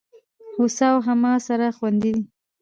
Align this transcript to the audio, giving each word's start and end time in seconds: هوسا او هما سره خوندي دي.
هوسا 0.55 0.87
او 0.93 0.99
هما 1.07 1.33
سره 1.47 1.67
خوندي 1.77 2.11
دي. 2.15 2.23